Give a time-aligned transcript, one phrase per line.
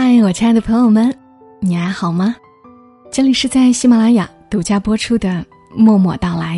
[0.00, 1.12] 嗨，我亲爱的朋友们，
[1.58, 2.36] 你还好吗？
[3.10, 5.28] 这里是在喜马拉雅独家播出的
[5.74, 6.56] 《默默到来》，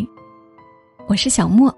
[1.08, 1.74] 我是小莫，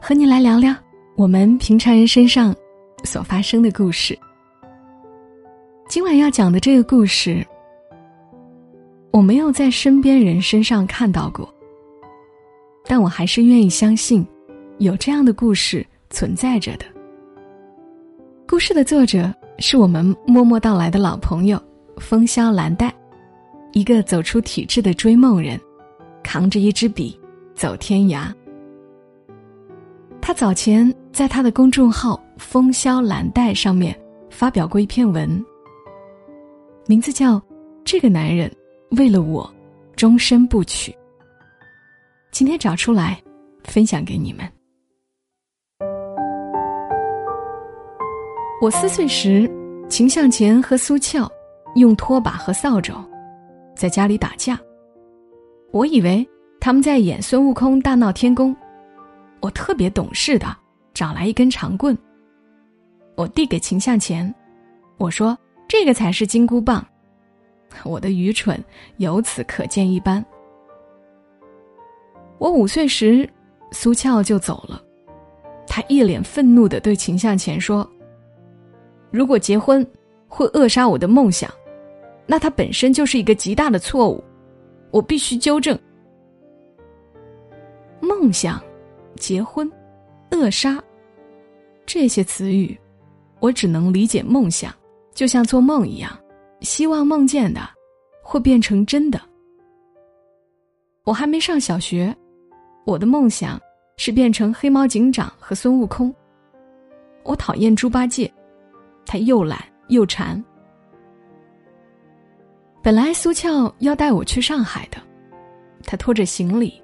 [0.00, 0.72] 和你来聊聊
[1.16, 2.54] 我们平常人身上
[3.02, 4.16] 所发生的故事。
[5.88, 7.44] 今晚要讲的这个故事，
[9.10, 11.52] 我没有在身边人身上看到过，
[12.84, 14.24] 但我还是愿意相信，
[14.78, 16.86] 有这样的故事存在着的。
[18.46, 19.34] 故事的作者。
[19.58, 21.60] 是我们默默到来的老朋友，
[21.96, 22.92] 风萧蓝黛，
[23.72, 25.58] 一个走出体制的追梦人，
[26.22, 27.18] 扛着一支笔
[27.54, 28.32] 走天涯。
[30.20, 35.44] 他早前在他的公众号“风萧蓝黛”上面发表过一篇文，
[36.86, 37.36] 名字叫
[37.84, 38.50] 《这个男人
[38.90, 39.48] 为了我
[39.94, 40.92] 终身不娶》。
[42.30, 43.22] 今天找出来
[43.64, 44.46] 分享给你们。
[48.58, 49.48] 我四岁时，
[49.86, 51.30] 秦向前和苏俏
[51.74, 52.94] 用拖把和扫帚
[53.76, 54.58] 在家里打架。
[55.72, 56.26] 我以为
[56.58, 58.56] 他们在演孙悟空大闹天宫，
[59.40, 60.56] 我特别懂事的
[60.94, 61.96] 找来一根长棍。
[63.14, 64.34] 我递给秦向前，
[64.96, 65.36] 我说
[65.68, 66.84] ：“这个才是金箍棒。”
[67.84, 68.58] 我的愚蠢
[68.96, 70.24] 由此可见一斑。
[72.38, 73.28] 我五岁时，
[73.70, 74.82] 苏俏就走了，
[75.66, 77.86] 他一脸愤怒的对秦向前说。
[79.16, 79.84] 如果结婚
[80.28, 81.50] 会扼杀我的梦想，
[82.26, 84.22] 那它本身就是一个极大的错误，
[84.90, 85.78] 我必须纠正。
[87.98, 88.62] 梦想、
[89.14, 89.72] 结婚、
[90.30, 90.84] 扼杀
[91.86, 92.78] 这些词语，
[93.40, 94.70] 我只能理解梦想，
[95.14, 96.14] 就像做梦一样，
[96.60, 97.62] 希望梦见的
[98.22, 99.18] 会变成真的。
[101.04, 102.14] 我还没上小学，
[102.84, 103.58] 我的梦想
[103.96, 106.14] 是变成黑猫警长和孙悟空。
[107.22, 108.30] 我讨厌猪八戒。
[109.06, 110.42] 他又懒又馋。
[112.82, 114.98] 本来苏俏要带我去上海的，
[115.84, 116.82] 他拖着行李，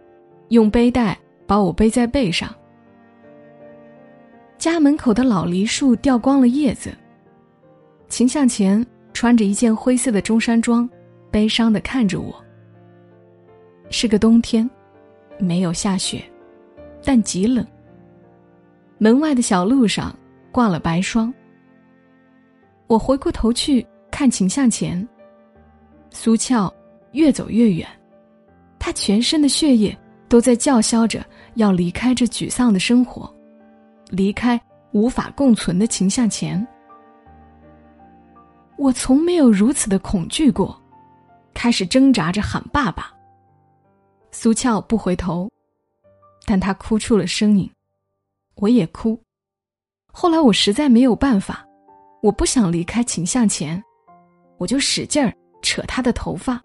[0.49, 2.55] 用背带把我背在背上。
[4.57, 6.97] 家门口的老梨树掉光了叶子。
[8.09, 10.89] 秦向前穿着一件灰色的中山装，
[11.31, 12.35] 悲伤的看着我。
[13.91, 14.69] 是个冬天，
[15.39, 16.23] 没有下雪，
[17.05, 17.67] 但极冷。
[18.99, 20.17] 门外的小路上
[20.53, 21.33] 挂了白霜。
[22.93, 25.09] 我回过头去看秦向前。
[26.11, 26.71] 苏俏
[27.13, 27.89] 越走越远，
[28.79, 29.99] 他全身的血液
[30.29, 33.35] 都在叫嚣着要离开这沮丧的生活，
[34.11, 34.61] 离开
[34.91, 36.67] 无法共存的秦向前。
[38.77, 40.79] 我从没有如此的恐惧过，
[41.55, 43.11] 开始挣扎着喊爸爸。
[44.33, 45.51] 苏俏不回头，
[46.45, 47.71] 但他哭出了声音，
[48.57, 49.19] 我也哭。
[50.13, 51.67] 后来我实在没有办法。
[52.23, 53.83] 我不想离开秦向前，
[54.57, 56.63] 我就使劲儿扯他的头发，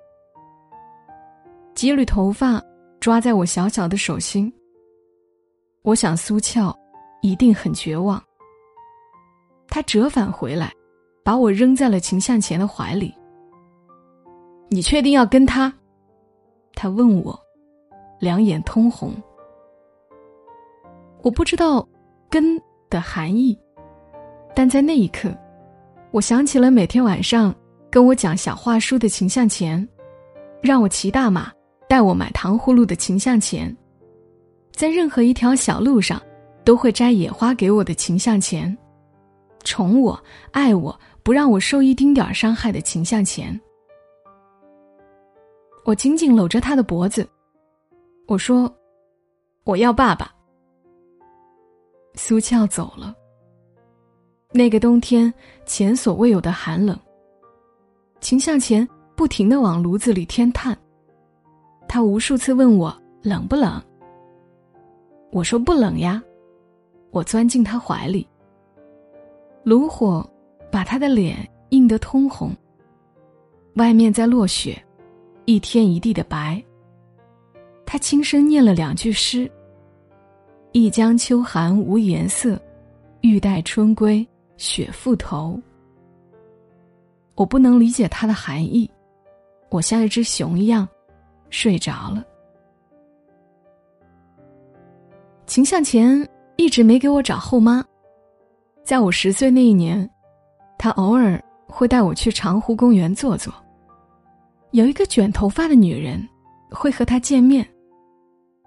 [1.73, 2.61] 几缕头发
[2.99, 4.53] 抓在我小小的手心。
[5.81, 6.77] 我想苏俏
[7.23, 8.23] 一定很绝望。
[9.67, 10.71] 他折返回来，
[11.23, 13.11] 把我扔在了秦向前的怀里。
[14.69, 15.73] 你确定要跟他？
[16.75, 17.37] 他问我，
[18.19, 19.11] 两眼通红。
[21.23, 21.87] 我不知道
[22.29, 23.57] “跟”的含义，
[24.53, 25.35] 但在那一刻。
[26.11, 27.53] 我想起了每天晚上
[27.89, 29.87] 跟我讲小话书的秦向前，
[30.61, 31.51] 让我骑大马
[31.87, 33.75] 带我买糖葫芦的秦向前，
[34.71, 36.21] 在任何一条小路上
[36.63, 38.75] 都会摘野花给我的秦向前，
[39.63, 40.19] 宠我
[40.51, 43.59] 爱我不让我受一丁点儿伤害的秦向前。
[45.83, 47.27] 我紧紧搂着他的脖子，
[48.27, 48.73] 我说
[49.65, 50.31] ：“我要爸爸。”
[52.15, 53.15] 苏俏走了。
[54.57, 55.31] 那个冬天，
[55.67, 56.99] 前所未有的寒冷。
[58.19, 58.85] 秦向前
[59.15, 60.75] 不停的往炉子里添炭，
[61.87, 62.91] 他无数次问我
[63.21, 63.79] 冷不冷。
[65.31, 66.19] 我说不冷呀，
[67.11, 68.27] 我钻进他怀里。
[69.61, 70.27] 炉火
[70.71, 72.51] 把他的脸映得通红。
[73.75, 74.83] 外面在落雪，
[75.45, 76.59] 一天一地的白。
[77.85, 79.47] 他轻声念了两句诗
[80.73, 82.59] ：“一江秋寒无颜色，
[83.21, 84.27] 欲待春归。”
[84.57, 85.59] 雪覆头，
[87.35, 88.89] 我不能理解它的含义，
[89.69, 90.87] 我像一只熊一样
[91.49, 92.25] 睡着了。
[95.45, 96.27] 秦向前
[96.57, 97.85] 一直没给我找后妈，
[98.83, 100.09] 在我十岁那一年，
[100.77, 103.53] 他偶尔会带我去长湖公园坐坐。
[104.71, 106.27] 有一个卷头发的女人
[106.71, 107.65] 会和他见面，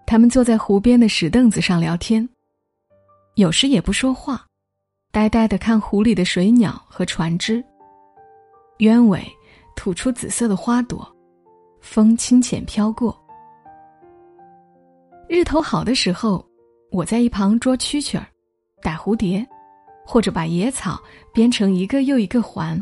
[0.07, 2.27] 他们坐在湖边的石凳子上聊天，
[3.35, 4.47] 有时也不说话。
[5.13, 7.63] 呆呆的看湖里的水鸟和船只，
[8.79, 9.21] 鸢尾
[9.75, 11.05] 吐出紫色的花朵，
[11.81, 13.17] 风轻浅飘过。
[15.29, 16.45] 日头好的时候，
[16.93, 18.27] 我在一旁捉蛐蛐儿、
[18.83, 19.45] 逮蝴蝶，
[20.07, 21.01] 或者把野草
[21.35, 22.81] 编成一个又一个环，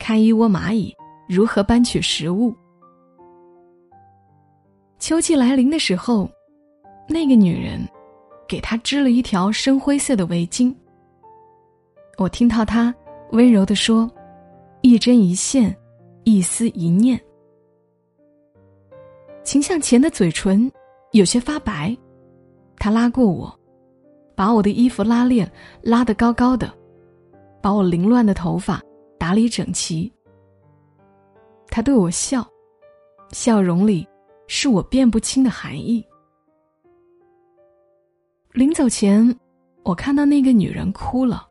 [0.00, 0.92] 看一窝蚂蚁
[1.28, 2.52] 如何搬取食物。
[4.98, 6.28] 秋季来临的时候，
[7.08, 7.88] 那个女人
[8.48, 10.74] 给他织了一条深灰色的围巾。
[12.18, 12.94] 我听到他
[13.32, 14.10] 温柔地说
[14.80, 15.76] ：“一针一线，
[16.24, 17.20] 一丝一念。”
[19.44, 20.70] 秦向前的嘴唇
[21.12, 21.96] 有些发白，
[22.78, 23.54] 他拉过我，
[24.34, 25.50] 把我的衣服拉链
[25.82, 26.72] 拉得高高的，
[27.60, 28.82] 把我凌乱的头发
[29.18, 30.10] 打理整齐。
[31.68, 32.46] 他对我笑，
[33.30, 34.08] 笑容里
[34.46, 36.02] 是我辨不清的含义。
[38.52, 39.38] 临走前，
[39.84, 41.46] 我看到那个女人哭了。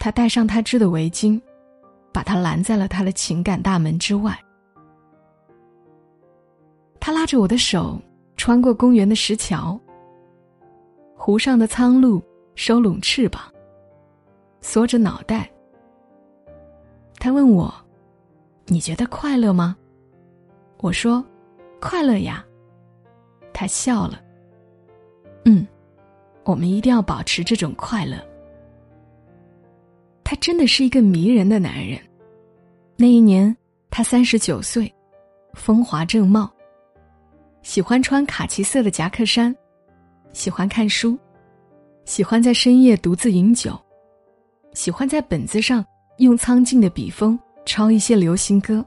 [0.00, 1.38] 他戴上他织的围巾，
[2.10, 4.36] 把他拦在了他的情感大门之外。
[6.98, 8.00] 他拉着我的手，
[8.34, 9.78] 穿过公园的石桥。
[11.14, 12.20] 湖上的苍鹭
[12.54, 13.42] 收拢翅膀，
[14.62, 15.50] 缩着脑袋。
[17.18, 17.70] 他问我
[18.68, 19.76] ：“你觉得快乐吗？”
[20.80, 21.22] 我说
[21.78, 22.42] ：“快乐呀。”
[23.52, 24.18] 他笑了。
[25.44, 25.66] 嗯，
[26.44, 28.16] 我们一定要保持这种快乐。
[30.30, 31.98] 他真的是一个迷人的男人。
[32.94, 33.56] 那一年，
[33.90, 34.88] 他三十九岁，
[35.54, 36.48] 风华正茂。
[37.62, 39.52] 喜欢穿卡其色的夹克衫，
[40.32, 41.18] 喜欢看书，
[42.04, 43.76] 喜欢在深夜独自饮酒，
[44.72, 45.84] 喜欢在本子上
[46.18, 47.36] 用苍劲的笔锋
[47.66, 48.86] 抄一些流行歌。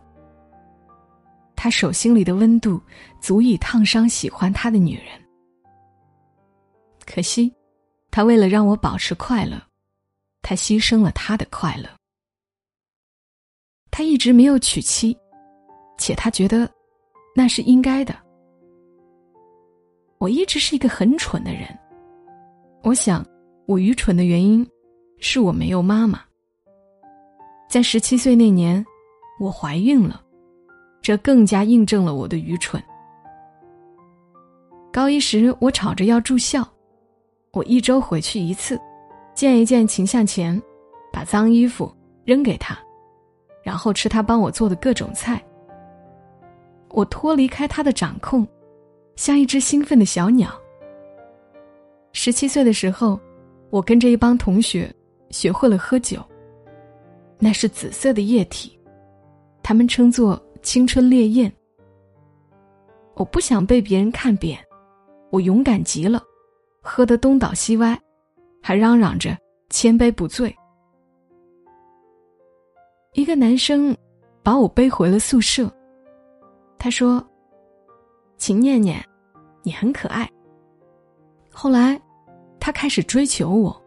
[1.58, 2.82] 他手心里的温度
[3.20, 5.08] 足以烫伤喜欢他的女人。
[7.06, 7.54] 可惜，
[8.12, 9.62] 他为了让我保持快乐。
[10.44, 11.90] 他牺牲了他的快乐。
[13.90, 15.18] 他一直没有娶妻，
[15.98, 16.70] 且他觉得
[17.36, 18.14] 那是应该的。
[20.20, 21.68] 我一直是一个很蠢的人。
[22.84, 23.26] 我想，
[23.66, 24.68] 我愚蠢的原因
[25.20, 26.22] 是我没有妈妈。
[27.70, 28.86] 在十七岁那年，
[29.40, 30.22] 我怀孕了，
[31.02, 32.84] 这更加印证了我的愚蠢。
[34.92, 36.68] 高一时，我吵着要住校，
[37.52, 38.80] 我一周回去一次。
[39.34, 40.62] 见一见秦向前，
[41.12, 41.92] 把脏衣服
[42.24, 42.78] 扔给他，
[43.64, 45.44] 然后吃他帮我做的各种菜。
[46.90, 48.48] 我脱离开他的掌控，
[49.16, 50.50] 像一只兴奋的小鸟。
[52.12, 53.20] 十七岁的时候，
[53.72, 54.94] 我跟着一帮同学
[55.32, 56.24] 学会了喝酒。
[57.40, 58.80] 那是紫色的液体，
[59.64, 61.52] 他们称作青春烈焰。
[63.16, 64.58] 我不想被别人看扁，
[65.32, 66.22] 我勇敢极了，
[66.82, 68.00] 喝得东倒西歪。
[68.64, 69.38] 还嚷嚷着
[69.70, 70.56] 千杯不醉。
[73.12, 73.96] 一个男生
[74.42, 75.70] 把我背回了宿舍，
[76.80, 77.24] 他说
[78.38, 79.04] ：“秦念念，
[79.62, 80.28] 你很可爱。”
[81.52, 82.02] 后来，
[82.60, 83.84] 他开始追求我，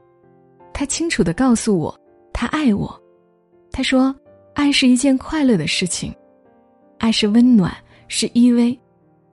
[0.73, 1.99] 他清楚的告诉我，
[2.33, 3.03] 他爱我。
[3.73, 4.15] 他说
[4.55, 6.15] ：“爱是一件快乐的事情，
[6.99, 7.75] 爱是温暖，
[8.09, 8.79] 是依偎，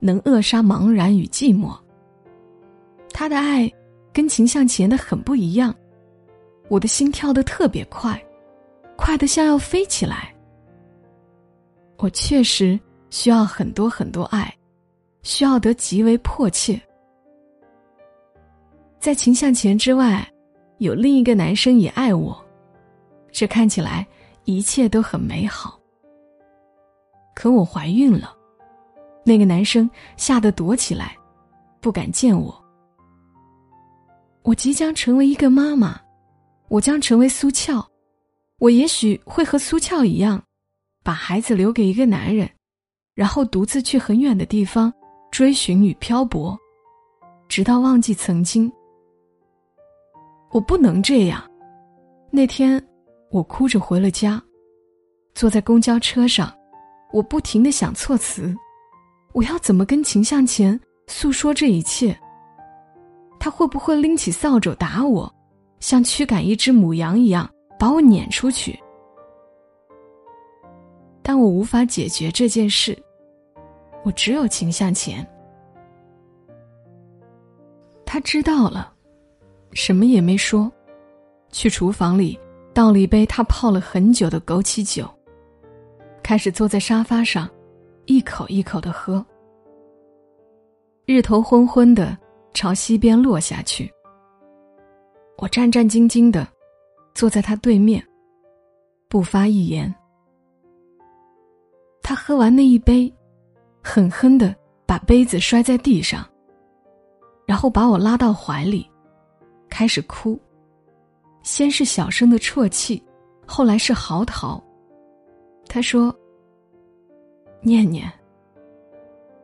[0.00, 1.78] 能扼杀茫然与寂寞。”
[3.12, 3.70] 他的爱。
[4.14, 5.74] 跟秦向前的很不一样，
[6.68, 8.18] 我的心跳得特别快，
[8.96, 10.32] 快得像要飞起来。
[11.98, 12.78] 我确实
[13.10, 14.54] 需要很多很多爱，
[15.22, 16.80] 需要得极为迫切。
[19.00, 20.24] 在秦向前之外，
[20.78, 22.40] 有另一个男生也爱我，
[23.32, 24.06] 这看起来
[24.44, 25.76] 一切都很美好。
[27.34, 28.32] 可我怀孕了，
[29.24, 31.16] 那个男生吓得躲起来，
[31.80, 32.63] 不敢见我。
[34.44, 35.98] 我即将成为一个妈妈，
[36.68, 37.82] 我将成为苏俏，
[38.58, 40.42] 我也许会和苏俏一样，
[41.02, 42.46] 把孩子留给一个男人，
[43.14, 44.92] 然后独自去很远的地方
[45.30, 46.58] 追寻与漂泊，
[47.48, 48.70] 直到忘记曾经。
[50.50, 51.42] 我不能这样。
[52.30, 52.86] 那天，
[53.30, 54.42] 我哭着回了家，
[55.34, 56.54] 坐在公交车上，
[57.14, 58.54] 我不停的想措辞，
[59.32, 62.14] 我要怎么跟秦向前诉说这一切。
[63.44, 65.30] 他会不会拎起扫帚打我，
[65.78, 67.46] 像驱赶一只母羊一样
[67.78, 68.82] 把我撵出去？
[71.22, 72.98] 但我无法解决这件事，
[74.02, 75.22] 我只有情向前。
[78.06, 78.90] 他知道了，
[79.72, 80.72] 什么也没说，
[81.50, 82.40] 去厨房里
[82.72, 85.06] 倒了一杯他泡了很久的枸杞酒，
[86.22, 87.46] 开始坐在沙发上，
[88.06, 89.22] 一口一口的喝。
[91.04, 92.16] 日头昏昏的。
[92.54, 93.92] 朝西边落下去。
[95.36, 96.48] 我战战兢兢的
[97.14, 98.02] 坐在他对面。
[99.06, 99.94] 不发一言。
[102.02, 103.12] 他喝完那一杯，
[103.80, 104.52] 狠狠的
[104.86, 106.26] 把杯子摔在地上，
[107.46, 108.90] 然后把我拉到怀里，
[109.68, 110.36] 开始哭。
[111.44, 113.00] 先是小声的啜泣，
[113.46, 114.60] 后来是嚎啕。
[115.68, 116.12] 他说
[117.62, 118.10] ：“念念，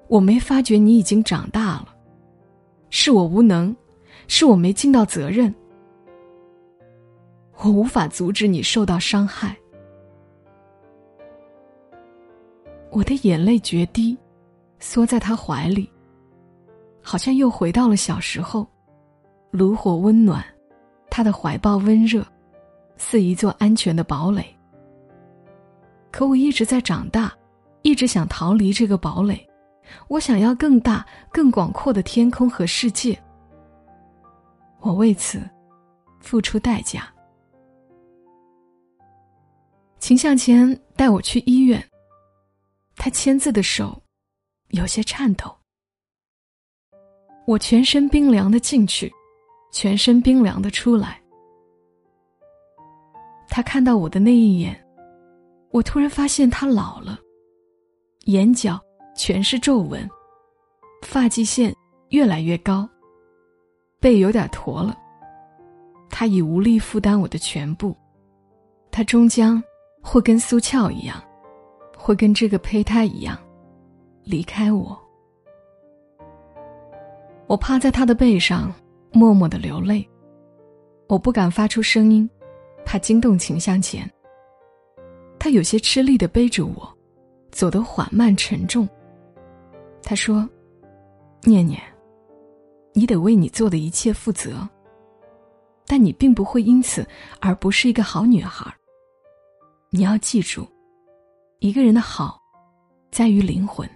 [0.09, 1.89] 我没发觉你已经长大了，
[2.90, 3.75] 是我无能，
[4.28, 5.52] 是我没尽到责任，
[7.59, 9.56] 我无法阻止你受到伤害。”
[12.90, 14.18] 我的眼泪决堤，
[14.80, 15.88] 缩在他怀里，
[17.00, 18.66] 好像又回到了小时候，
[19.50, 20.44] 炉火温暖。
[21.09, 22.25] 他的怀抱温热，
[22.97, 24.47] 似一座安全的堡垒。
[26.12, 27.32] 可我一直在长大，
[27.82, 29.44] 一直想逃离这个堡垒。
[30.09, 33.18] 我想要更大、更广阔的天空和世界。
[34.80, 35.40] 我为此
[36.20, 37.12] 付出代价。
[39.99, 41.82] 秦向前带我去医院，
[42.97, 44.02] 他签字的手
[44.68, 45.54] 有些颤抖。
[47.47, 49.12] 我全身冰凉的进去。
[49.73, 51.23] 全身冰凉的出来。
[53.49, 54.85] 他看到我的那一眼，
[55.70, 57.16] 我突然发现他老了，
[58.25, 58.80] 眼角
[59.21, 60.09] 全是皱纹，
[61.03, 61.77] 发际线
[62.09, 62.89] 越来越高，
[64.00, 64.97] 背有点驼了。
[66.09, 67.95] 他已无力负担我的全部，
[68.91, 69.62] 他终将
[70.00, 71.23] 会跟苏俏一样，
[71.95, 73.37] 会跟这个胚胎一样，
[74.25, 74.99] 离开我。
[77.47, 78.73] 我趴在他的背上。
[79.12, 80.09] 默默的流泪，
[81.09, 82.31] 我不敢发出声音，
[82.87, 84.09] 怕惊动秦向前。
[85.37, 86.89] 他有些吃力的背着我，
[87.50, 88.89] 走得缓慢沉重。
[90.02, 90.49] 他说
[91.45, 91.80] ：“念念，
[92.92, 94.69] 你得为你做的一切负责，
[95.87, 97.07] 但你并不会因此
[97.40, 98.73] 而不是一个好女孩。
[99.90, 100.66] 你要记住，
[101.59, 102.40] 一个人的好，
[103.11, 103.88] 在于灵魂。”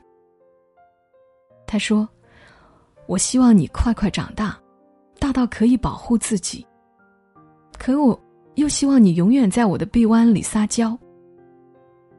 [1.67, 2.09] 他说
[3.07, 4.59] ：“我希望你快快长大。”
[5.21, 6.67] 大到可以保护自己，
[7.79, 8.21] 可我
[8.57, 10.99] 又希望你永远在我的臂弯里撒娇。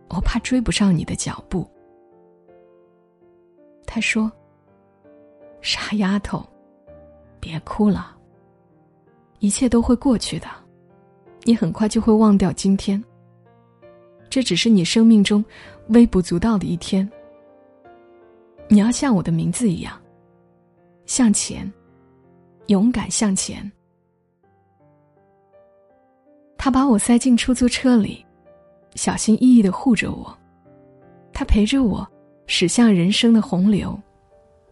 [0.09, 1.69] 我怕追不上你的脚步。
[3.85, 4.31] 他说
[5.61, 6.45] ：“傻丫头，
[7.39, 8.15] 别哭了，
[9.39, 10.47] 一切都会过去的，
[11.43, 13.01] 你很快就会忘掉今天。
[14.29, 15.43] 这只是你生命中
[15.89, 17.09] 微不足道的一天。
[18.67, 20.01] 你要像我的名字一样，
[21.05, 21.71] 向前。”
[22.67, 23.71] 勇敢向前。
[26.57, 28.25] 他把我塞进出租车里，
[28.95, 30.35] 小心翼翼的护着我。
[31.31, 32.07] 他陪着我
[32.47, 33.99] 驶向人生的洪流，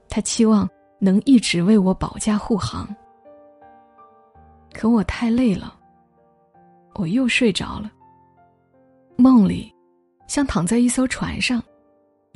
[0.10, 2.88] 他期望能一直为我保驾护航。
[4.74, 5.75] 可我太累了，
[6.96, 7.92] 我又睡着了。
[9.15, 9.74] 梦里，
[10.27, 11.62] 像躺在一艘船上，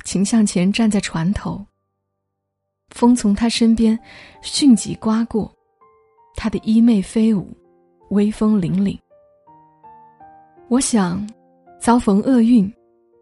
[0.04, 1.64] 秦向前站在船头。
[2.90, 3.98] 风从他身边
[4.40, 5.52] 迅疾刮过，
[6.36, 7.54] 他的衣袂飞舞，
[8.10, 8.98] 威风凛凛。
[10.68, 11.28] 我想，
[11.80, 12.72] 遭逢厄运，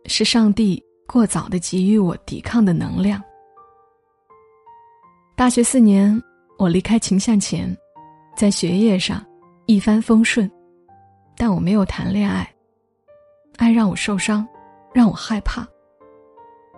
[0.06, 3.22] 是上帝过早的给予我抵抗的能量。
[5.36, 6.20] 大学四年，
[6.58, 7.74] 我离开秦向前，
[8.36, 9.24] 在学业上
[9.66, 10.50] 一帆风顺，
[11.36, 12.50] 但我没有谈恋爱。
[13.56, 14.46] 爱让我受伤，
[14.92, 15.66] 让我害怕。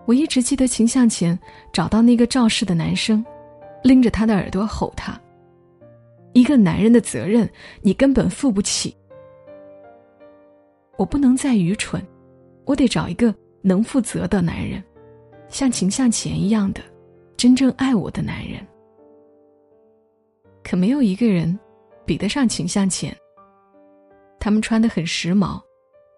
[0.07, 1.39] 我一直记得秦向前
[1.73, 3.25] 找到那个肇事的男生，
[3.83, 5.21] 拎着他的耳朵吼他
[6.35, 7.49] ：“一个男人的责任，
[7.83, 8.95] 你根本负不起。”
[10.97, 12.05] 我不能再愚蠢，
[12.65, 14.83] 我得找一个能负责的男人，
[15.49, 16.81] 像秦向前一样的，
[17.37, 18.67] 真正爱我的男人。
[20.63, 21.59] 可没有一个人
[22.05, 23.17] 比得上秦向前。
[24.41, 25.61] 他们穿得很时髦，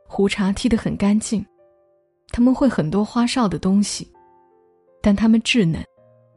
[0.07, 1.45] 胡茬剃得很干净。
[2.33, 4.09] 他们会很多花哨的东西，
[5.01, 5.85] 但他们稚嫩，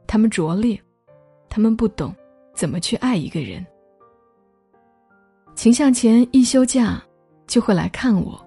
[0.06, 0.80] 他们拙劣，
[1.48, 2.12] 他们不懂
[2.54, 3.64] 怎么去爱一个人。
[5.54, 7.00] 秦向前一休假
[7.46, 8.44] 就会来看我，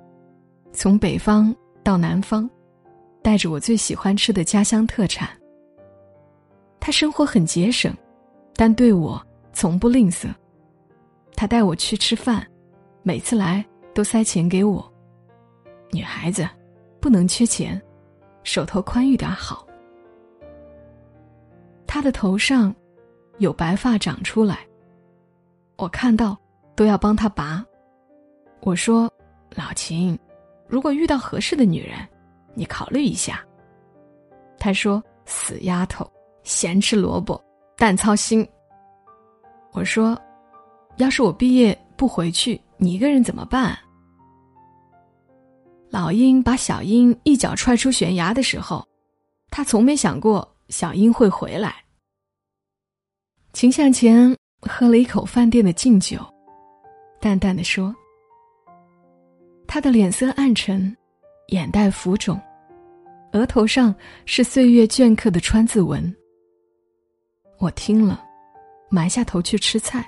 [0.74, 1.56] 从北方
[1.88, 2.50] 到南方，
[3.22, 5.30] 带着我最喜欢吃的家乡特产。
[6.82, 7.96] 他生活很节省，
[8.56, 10.28] 但对我从不吝啬。
[11.34, 12.46] 他带我去吃饭，
[13.04, 14.94] 每次来都塞钱给我。
[15.92, 16.46] 女孩子。
[17.00, 17.82] 不能缺钱，
[18.44, 19.66] 手头宽裕点好。
[21.86, 22.76] 他的头上
[23.38, 24.60] 有白发长出来，
[25.78, 26.38] 我看到
[26.76, 27.64] 都要帮他拔。
[28.60, 29.10] 我说
[29.56, 30.20] ：“老秦，
[30.68, 31.98] 如果遇到合适的女人，
[32.54, 33.44] 你考虑一下。”
[34.60, 36.10] 他说：“死丫头，
[36.44, 37.42] 咸吃萝卜
[37.78, 38.48] 淡操心。”
[39.74, 40.20] 我说
[40.98, 43.78] ：“要是我毕业不回去，你一个人怎么办？”
[45.90, 48.86] 老鹰把小鹰一脚踹出悬崖的时候，
[49.50, 51.76] 他从没想过小鹰会回来。
[53.54, 56.20] 秦向前喝了一口饭店的敬酒，
[57.22, 57.96] 淡淡的说
[59.78, 60.98] ：“他的脸色暗沉，
[61.50, 62.42] 眼袋浮肿，
[63.34, 63.94] 额头上
[64.26, 66.12] 是岁月镌刻的川字纹。”
[67.62, 68.26] 我听了，
[68.90, 70.04] 埋下头去吃菜，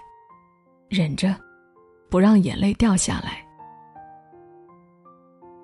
[0.90, 1.36] 忍着，
[2.10, 3.46] 不让眼泪掉下来。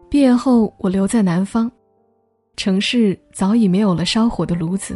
[0.08, 1.72] 毕业后，我留在南方，
[2.58, 4.96] 城市早已没有了烧火的炉子，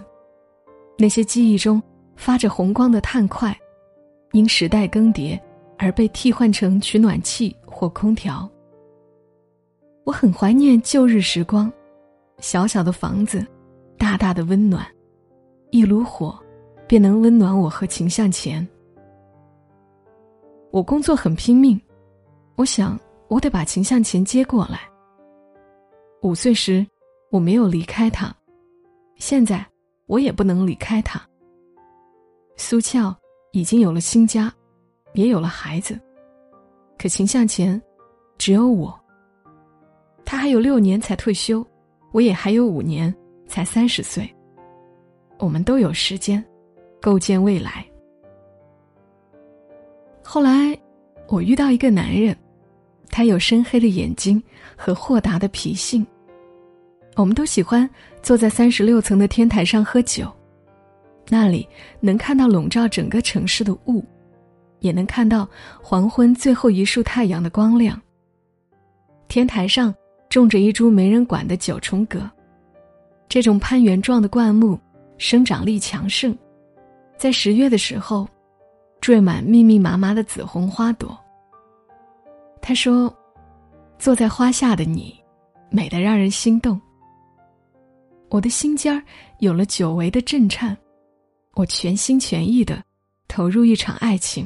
[0.99, 1.81] 那些记忆中
[2.15, 3.57] 发着红光的炭块，
[4.33, 5.35] 因时代更迭
[5.79, 8.47] 而被替换成取暖器或空调。
[10.09, 11.71] 我很怀念旧日时光，
[12.39, 13.45] 小小的房子，
[13.95, 14.83] 大大的温暖，
[15.69, 16.35] 一炉火，
[16.87, 18.67] 便能温暖我和秦向前。
[20.71, 21.79] 我工作很拼命，
[22.55, 24.79] 我想我得把秦向前接过来。
[26.23, 26.83] 五岁时，
[27.29, 28.35] 我没有离开他，
[29.17, 29.63] 现在
[30.07, 31.21] 我也不能离开他。
[32.57, 33.15] 苏俏
[33.51, 34.51] 已经有了新家，
[35.13, 35.99] 也有了孩子，
[36.97, 37.79] 可秦向前
[38.39, 38.98] 只有我。
[40.31, 41.65] 他还有六年才退休，
[42.11, 43.11] 我也还有五年
[43.47, 44.31] 才三十岁。
[45.39, 46.43] 我们都有时间
[47.01, 47.83] 构建未来。
[50.23, 50.79] 后来，
[51.27, 52.37] 我遇到一个男人。
[53.09, 54.41] 他有深黑的眼睛
[54.77, 56.05] 和豁达的脾性。
[57.15, 57.89] 我们都喜欢
[58.21, 60.31] 坐在三十六层的天台上喝酒，
[61.27, 61.67] 那里
[61.99, 64.05] 能看到笼罩整个城市的雾，
[64.77, 65.49] 也能看到
[65.81, 67.99] 黄昏最后一束太阳的光亮。
[69.27, 69.91] 天台上
[70.29, 72.29] 种着一株没人管的九重葛，
[73.27, 74.79] 这种攀援状的灌木
[75.17, 76.37] 生长力强盛，
[77.17, 78.27] 在十月的时候，
[79.01, 81.17] 缀满密密麻麻的紫红花朵。
[82.61, 83.11] 他说
[83.97, 85.19] ：“坐在花下的你，
[85.71, 86.79] 美得让人心动。
[88.29, 89.01] 我的心尖儿
[89.39, 90.77] 有了久违的震颤，
[91.55, 92.83] 我全心全意的
[93.27, 94.45] 投入一场爱情。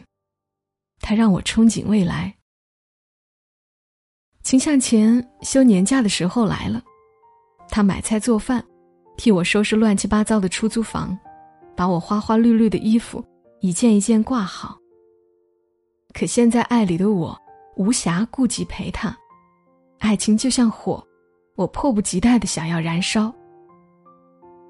[1.01, 2.34] 它让我憧憬未来。
[4.43, 6.84] 秦向前休年假的时候来了，
[7.69, 8.63] 他买菜做饭，
[9.17, 11.17] 替我收拾乱七八糟的出租房，
[11.75, 13.23] 把我花花绿绿的衣服
[13.62, 14.77] 一件一件挂好。
[16.13, 17.38] 可现在爱里的我。”
[17.75, 19.17] 无暇顾及陪他，
[19.97, 21.03] 爱情就像火，
[21.56, 23.34] 我迫不及待的想要燃烧。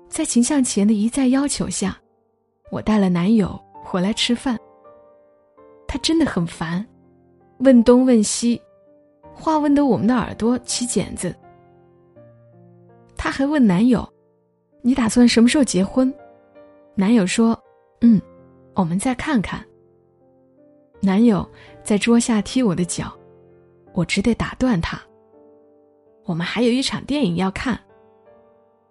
[0.08, 1.98] 在秦向前的一再要求下，
[2.72, 4.58] 我带了男友回来吃饭。
[5.86, 6.88] 他真的很烦，
[7.60, 8.62] 问东问西，
[9.34, 11.36] 话问得我们的耳朵起茧子。
[13.18, 14.08] 他还问男友
[14.82, 16.14] ：“你打算什么时候结婚？”
[16.96, 17.58] 男友说
[18.02, 18.22] ：“嗯，
[18.74, 19.64] 我们再看看。”
[21.02, 21.48] 男友
[21.84, 23.12] 在桌下踢我的脚，
[23.94, 25.02] 我只得打断他。
[26.26, 27.80] 我们还有一场电影要看。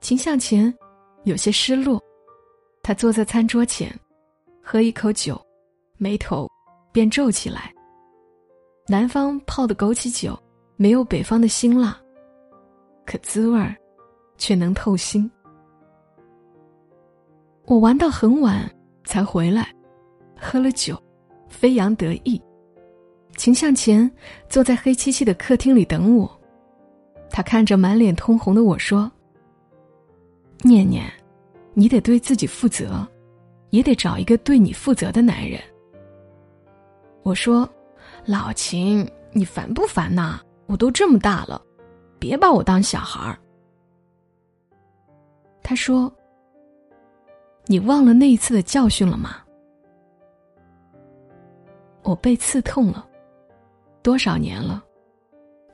[0.00, 0.72] 秦向前
[1.24, 2.02] 有些失落，
[2.82, 3.90] 他坐在餐桌前，
[4.62, 5.40] 喝一口酒，
[5.96, 6.48] 眉头
[6.92, 7.72] 便皱起来。
[8.86, 10.38] 南方泡的枸杞酒
[10.76, 11.96] 没有北方的辛辣，
[13.06, 13.74] 可滋味儿
[14.36, 15.30] 却能透心。
[17.66, 18.68] 我玩到很晚
[19.04, 19.72] 才回来，
[20.38, 21.00] 喝了酒。
[21.48, 22.40] 飞扬得意，
[23.36, 24.10] 秦向前
[24.48, 26.40] 坐在黑漆漆的客厅里等我。
[27.30, 29.08] 他看着满脸通红的我说
[30.64, 31.04] ：“念念，
[31.74, 33.06] 你得对自己负责，
[33.68, 35.60] 也得找一个对你负责的男人。”
[37.22, 37.68] 我说
[38.24, 40.38] ：“老秦，你烦不烦呐？
[40.66, 41.60] 我都这么大了，
[42.18, 43.38] 别把我当小孩儿。”
[45.62, 46.12] 他说
[47.66, 49.36] ：“你忘了那一次的教训了吗？”
[52.02, 53.06] 我被刺痛了，
[54.02, 54.82] 多少年了，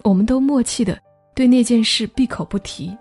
[0.04, 0.98] 我们都默契的
[1.34, 2.96] 对那件事闭口不提，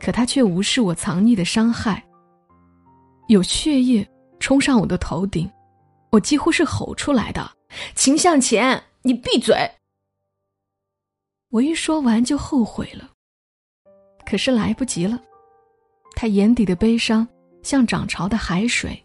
[0.00, 2.02] 可他却无视我藏匿的伤害。
[3.28, 4.06] 有血液
[4.38, 5.50] 冲上我的头顶，
[6.10, 7.50] 我几乎是吼出来的
[7.94, 9.54] ：“秦向前，你闭嘴！”
[11.50, 13.10] 我一说完就后悔了，
[14.26, 15.20] 可是来不及了，
[16.16, 17.26] 他眼底的悲伤
[17.62, 19.04] 像涨潮的海水，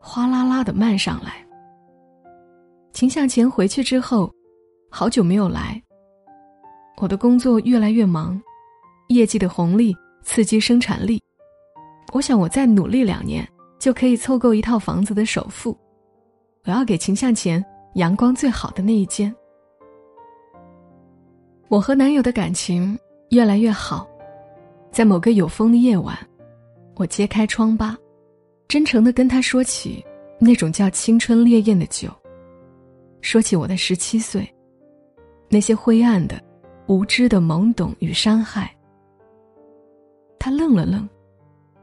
[0.00, 1.44] 哗啦啦的漫上来。
[2.92, 4.30] 秦向前回去之后，
[4.90, 5.80] 好久没有来。
[7.00, 8.40] 我的工作越来越忙，
[9.08, 11.22] 业绩的红利刺激生产力。
[12.12, 15.78] 我想我再努力两年，就可以凑够一套房子的首付。
[16.64, 19.34] 我要给秦向前阳光最好的那一间。
[21.68, 22.98] 我和男友的感情
[23.30, 24.08] 越来越好，
[24.90, 26.16] 在某个有风的夜晚，
[26.96, 27.96] 我揭开疮疤，
[28.66, 30.04] 真诚的跟他说起
[30.38, 32.08] 那种叫青春烈焰的酒。
[33.20, 34.48] 说起我的十七岁，
[35.48, 36.40] 那些灰暗的、
[36.86, 38.74] 无知的懵懂与伤害。
[40.38, 41.06] 他愣了愣，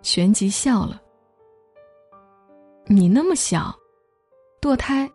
[0.01, 1.01] 旋即笑了。
[2.87, 3.75] 你那么小，
[4.61, 5.07] 堕胎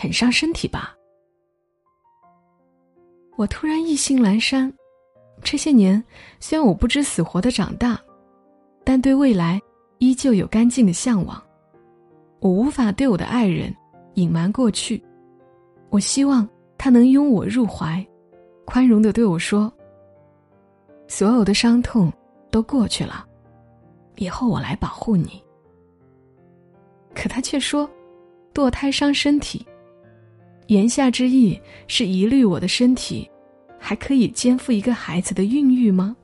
[0.00, 0.96] 很伤身体吧？
[3.36, 4.72] 我突然意兴阑珊。
[5.42, 6.02] 这些年，
[6.38, 8.00] 虽然我不知死活的长大，
[8.82, 9.60] 但对未来
[9.98, 11.42] 依旧有干净的向往。
[12.40, 13.74] 我无法对我的爱人
[14.14, 15.02] 隐瞒过去，
[15.90, 18.02] 我希望他能拥我入怀，
[18.64, 19.70] 宽容的对我说
[21.08, 22.10] ：“所有的伤痛
[22.50, 23.26] 都过去了，
[24.16, 25.42] 以后我来保护你。”
[27.14, 27.86] 可他却说
[28.54, 29.62] ：“堕胎伤身体。”
[30.70, 33.28] 言下之意是疑虑我的身体
[33.76, 36.16] 还可以肩负一个孩子的孕育吗？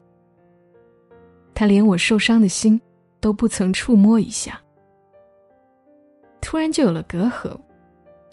[1.52, 2.80] 他连我受伤的心
[3.18, 4.60] 都不曾触摸一下，
[6.40, 7.58] 突然就有了隔阂，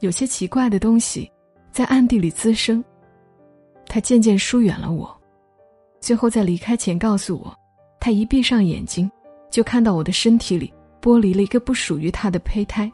[0.01, 1.27] 有些奇怪的东西
[1.71, 2.83] 在暗地里滋生。
[3.87, 5.19] 他渐渐疏远了我，
[5.99, 7.51] 最后在离开前告诉我，
[7.99, 9.11] 他一闭上眼睛
[9.49, 10.71] 就看到我的身体里。
[11.01, 12.89] 剥离了一个不属于他的胚胎，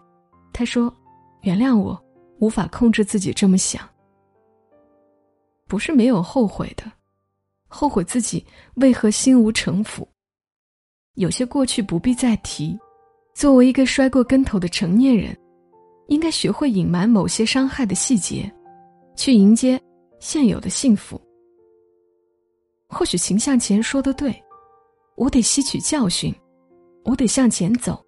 [0.54, 0.92] 他说
[1.44, 2.02] ：“原谅我，
[2.40, 3.88] 无法控制自己这么想。
[5.68, 6.84] 不是没有后悔的，
[7.68, 10.08] 后悔自己为何心无城府。
[11.16, 12.78] 有些过去不必再提。
[13.36, 15.38] 作为一个摔过跟头的成年人，
[16.08, 18.52] 应该学会隐瞒某些伤害的细节，
[19.16, 19.82] 去迎接
[20.20, 21.22] 现有的幸福。
[22.90, 24.34] 或许秦向前说的对，
[25.16, 26.34] 我得吸取教训。”
[27.06, 28.06] 我得向前走，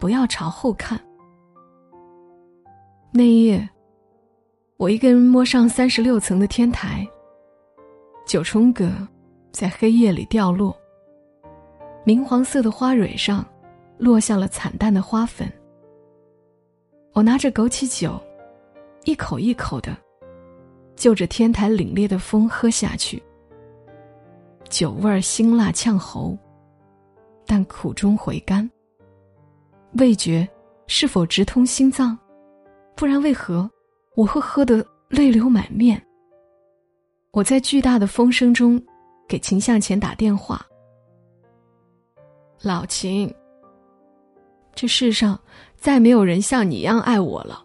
[0.00, 0.98] 不要朝后看。
[3.14, 3.68] 那一夜，
[4.78, 7.06] 我一个人摸上三十六层的天台。
[8.26, 8.90] 九重葛
[9.50, 10.74] 在黑夜里掉落，
[12.04, 13.44] 明黄色的花蕊上
[13.98, 15.46] 落下了惨淡的花粉。
[17.12, 18.18] 我拿着枸杞酒，
[19.04, 19.94] 一口一口的
[20.96, 23.22] 就着天台凛冽的风喝下去，
[24.70, 26.34] 酒味辛辣呛喉。
[27.44, 28.70] 但苦中回甘。
[29.98, 30.48] 味觉
[30.86, 32.18] 是否直通心脏？
[32.94, 33.68] 不然为何
[34.14, 36.00] 我会喝得泪流满面？
[37.32, 38.80] 我在巨大的风声中
[39.28, 40.64] 给秦向前打电话。
[42.60, 43.32] 老秦，
[44.74, 45.38] 这世上
[45.76, 47.64] 再没有人像你一样爱我了。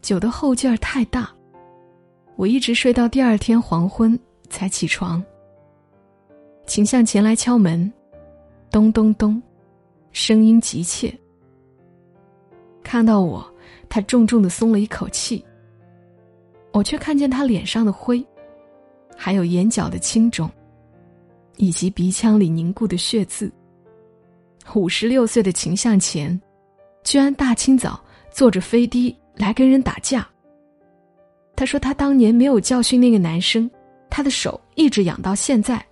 [0.00, 1.30] 酒的后劲儿太大，
[2.36, 5.22] 我一直睡到第二天黄昏才起床。
[6.66, 7.92] 秦向前来敲门，
[8.70, 9.42] 咚咚咚，
[10.12, 11.12] 声音急切。
[12.88, 13.46] 看到我，
[13.86, 15.44] 他重重的松了一口气。
[16.72, 18.26] 我却看见他脸上的灰，
[19.14, 20.50] 还有眼角的青肿，
[21.58, 23.52] 以及鼻腔里凝固的血渍。
[24.74, 26.40] 五十六岁的秦向前，
[27.04, 30.26] 居然大清早坐着飞的来跟人打架。
[31.56, 33.70] 他说他当年没有教训那个男生，
[34.08, 35.84] 他的手一直痒到现在。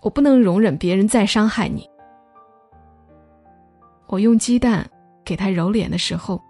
[0.00, 1.86] 我不能容忍别人再伤害你。
[4.06, 4.90] 我用鸡蛋
[5.28, 6.42] 给他揉脸的时候，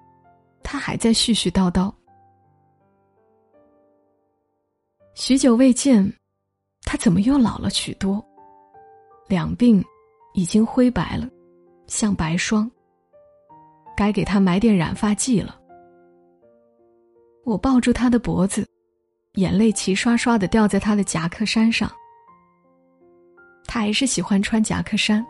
[0.63, 1.93] 他还在絮絮叨叨。
[5.15, 6.09] 许久未见，
[6.83, 8.25] 他怎么又老了许多？
[9.27, 9.85] 两鬓
[10.33, 11.29] 已经灰白了，
[11.89, 12.71] 像白霜。
[13.97, 15.61] 该给他买点染发剂了。
[17.45, 18.65] 我抱住他的脖子，
[19.33, 21.91] 眼泪齐刷刷的掉在他的夹克衫上。
[23.67, 25.27] 他还是喜欢穿夹克衫。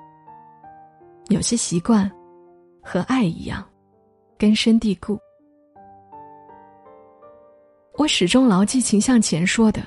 [1.29, 2.11] 有些习惯，
[2.89, 3.63] 和爱一样，
[4.39, 5.19] 根深蒂固。
[7.99, 9.83] 我始终牢记秦向前说的：“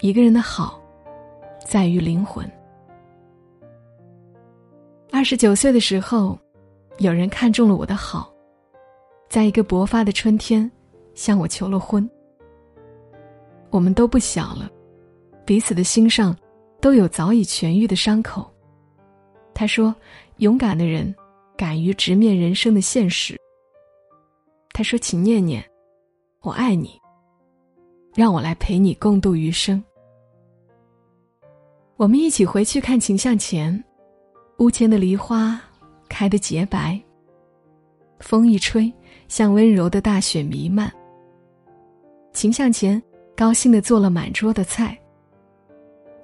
[0.00, 0.78] 一个人的好，
[1.66, 2.46] 在于灵魂。”
[5.10, 6.38] 二十九岁的时候，
[6.98, 8.30] 有人看中了我的好，
[9.30, 10.70] 在一个勃发的春天，
[11.14, 12.06] 向我求了婚。
[13.70, 14.70] 我们都不小了，
[15.46, 16.36] 彼此的心上。
[16.78, 18.46] 都有早已痊愈的伤口。
[19.54, 19.92] 他说
[20.36, 21.12] ：“勇敢的人，
[21.56, 23.36] 敢于直面人生的现实。”
[24.72, 25.64] 他说：“秦念念，
[26.42, 26.98] 我爱你。
[28.14, 29.82] 让我来陪你共度余生。”
[31.96, 33.82] 我们一起回去看秦向前，
[34.58, 35.60] 屋前的梨花
[36.08, 37.00] 开得洁白。
[38.20, 38.92] 风一吹，
[39.28, 40.92] 像温柔的大雪弥漫。
[42.32, 43.02] 秦向前
[43.34, 44.96] 高兴的做了满桌的菜。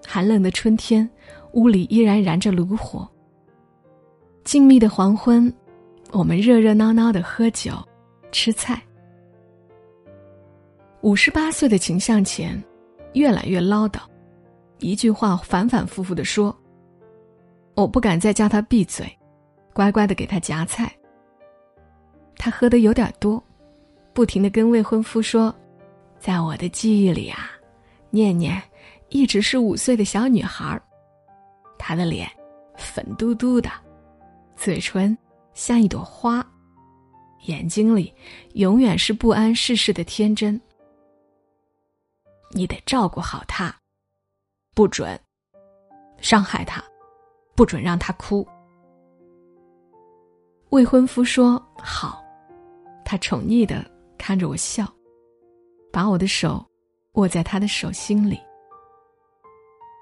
[0.06, 1.08] 寒冷的春天，
[1.52, 3.08] 屋里依然燃着炉火。
[4.44, 5.52] 静谧的黄昏，
[6.10, 7.72] 我们热热闹闹的喝酒、
[8.32, 8.82] 吃菜。
[11.00, 12.60] 五十八岁的秦向前，
[13.14, 14.00] 越来越唠叨，
[14.78, 16.56] 一句话反反复复的说。
[17.74, 19.06] 我不敢再叫他闭嘴，
[19.72, 20.92] 乖乖的给他夹菜。
[22.36, 23.42] 他喝的有点多，
[24.12, 25.54] 不停的跟未婚夫说
[26.18, 27.52] ：“在我的记忆里啊，
[28.10, 28.60] 念念
[29.08, 30.80] 一直是五岁的小女孩
[31.78, 32.28] 她的脸
[32.76, 33.70] 粉嘟嘟的，
[34.62, 35.18] 嘴唇
[35.54, 36.40] 像一朵花，
[37.46, 38.14] 眼睛里
[38.54, 40.60] 永远是不谙世事的天真。
[42.52, 43.74] 你得照顾好她，
[44.72, 45.18] 不准
[46.20, 46.80] 伤害她，
[47.56, 48.46] 不准让她哭。
[50.70, 52.22] 未婚夫说好，
[53.04, 53.84] 他宠溺的
[54.16, 54.86] 看着我笑。
[55.92, 56.64] 把我的手
[57.14, 58.38] 握在他的手心里，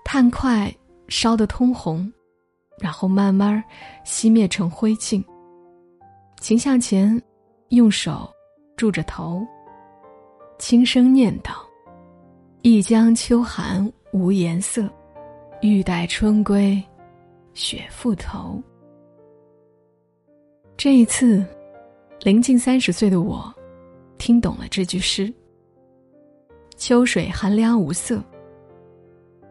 [0.05, 0.71] 炭块
[1.09, 2.13] 烧得通红，
[2.81, 3.63] 然后慢慢
[4.05, 5.23] 熄灭成灰烬。
[6.41, 7.21] 秦向前
[7.69, 8.29] 用手
[8.77, 9.47] 住着头，
[10.59, 11.53] 轻声念道
[12.63, 14.89] ：“一江秋寒无颜色，
[15.61, 16.83] 欲待春归
[17.53, 18.61] 雪复头。”
[20.79, 21.45] 这一次，
[22.23, 23.55] 临近三十岁的我，
[24.17, 25.31] 听懂了这句诗。
[26.79, 28.25] 秋水寒凉无色。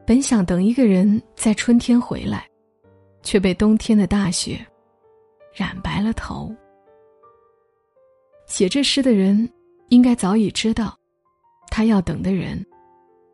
[0.07, 2.48] 本想等一个人在春天回来，
[3.21, 4.59] 却被冬天的大雪
[5.53, 6.53] 染白了头。
[8.45, 9.49] 写这诗的人
[9.89, 10.97] 应该早已知道，
[11.69, 12.65] 他要等的人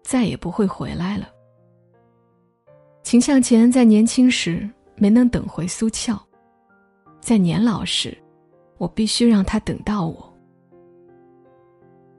[0.04, 1.30] 再也不会回来了。
[3.04, 6.20] 秦向前在年轻时没能等回苏俏，
[7.22, 8.18] 在年老时，
[8.78, 10.34] 我必须让他等到我。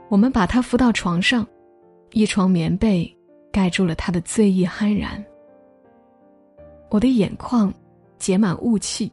[0.09, 1.47] 我们把他扶到床上。
[2.13, 3.15] 一床棉被
[3.53, 5.23] 盖住了他的醉意酣然。
[6.89, 7.73] 我的眼眶
[8.19, 9.11] 结满雾气。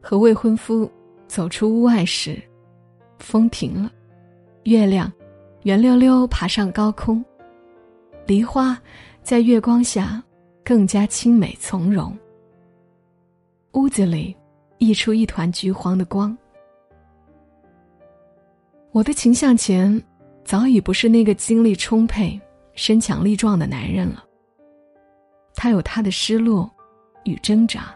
[0.00, 0.90] 和未婚夫
[1.28, 2.40] 走出屋外时，
[3.18, 3.92] 风停了，
[4.64, 5.12] 月亮
[5.64, 7.24] 圆溜溜爬上高空，
[8.26, 8.80] 梨花
[9.22, 10.22] 在月光下
[10.64, 12.16] 更加清美从容。
[13.72, 14.34] 屋子里
[14.78, 16.36] 溢出一团橘黄的光。
[18.92, 20.02] 我的情向前。
[20.42, 22.40] 早已不是那个精力充沛、
[22.74, 24.24] 身强力壮的男人了。
[25.62, 26.70] 他有他的失落
[27.24, 27.94] 与挣扎，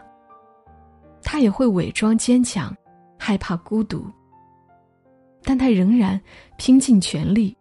[1.23, 2.71] 他也会伪装坚强，
[3.17, 4.05] 害怕孤独。
[5.41, 6.21] 但他仍然
[6.59, 7.57] 拼尽全力，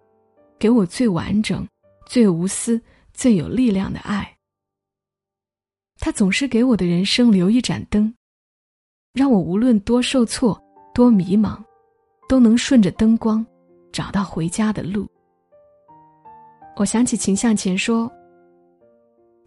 [0.58, 1.66] 给我最完整、
[2.04, 2.78] 最无私、
[3.14, 4.30] 最有力量的爱。
[5.98, 8.14] 他总是给我的人生留一盏灯，
[9.14, 10.62] 让我无论多受挫、
[10.92, 11.58] 多迷茫，
[12.28, 13.42] 都能顺着灯光。
[13.90, 15.08] 找到回家的路。
[16.76, 18.12] 我想起秦向前说：“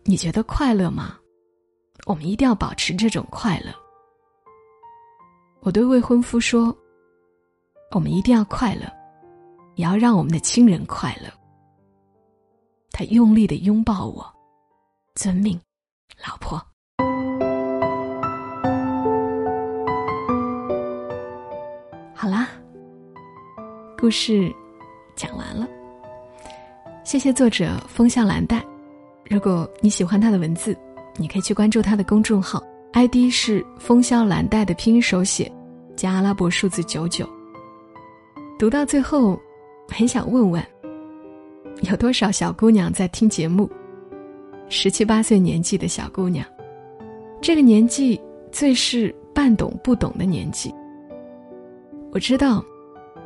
[0.09, 1.17] 你觉得快乐吗？
[2.05, 3.73] 我们一定要保持这种快乐。”
[5.59, 6.73] 我对未婚夫说
[7.91, 8.83] ：“我们一定要快乐，
[9.75, 11.29] 也要让我们的亲人快乐。”
[12.89, 14.25] 他用力的拥抱我，
[15.15, 15.59] 遵命，
[16.25, 16.57] 老婆。
[22.15, 22.47] 好啦。
[23.99, 24.49] 故事
[25.17, 25.67] 讲完了，
[27.03, 28.65] 谢谢作者风向蓝带。
[29.29, 30.75] 如果你喜欢他的文字，
[31.17, 32.63] 你可以去关注他的公众号
[32.93, 35.51] ，ID 是风向蓝带的拼音手写
[35.95, 37.27] 加阿拉伯数字九九。
[38.57, 39.39] 读到最后，
[39.87, 40.63] 很想问问，
[41.81, 43.69] 有多少小姑娘在听节目？
[44.69, 46.45] 十七八岁年纪的小姑娘，
[47.41, 48.19] 这个年纪
[48.51, 50.73] 最是半懂不懂的年纪。
[52.11, 52.63] 我知道。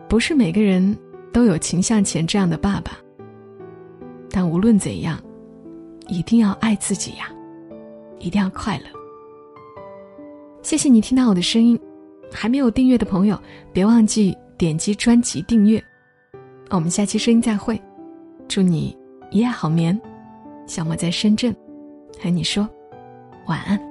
[0.09, 0.97] 不是每个人
[1.31, 2.97] 都有秦向前这样的爸爸，
[4.29, 5.17] 但无论怎样，
[6.11, 7.31] 一定要爱自己呀，
[8.19, 8.83] 一定要快乐。
[10.61, 11.79] 谢谢你听到我的声音，
[12.29, 13.39] 还没有订阅的朋友，
[13.71, 15.81] 别忘记点击专辑订阅。
[16.69, 17.81] 我们下期声音再会，
[18.49, 18.95] 祝你
[19.31, 19.99] 一夜好眠。
[20.67, 21.55] 小莫在深圳，
[22.21, 22.67] 和你说
[23.47, 23.90] 晚安。